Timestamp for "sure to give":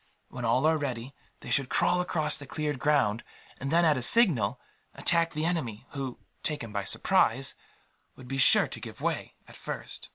8.39-8.99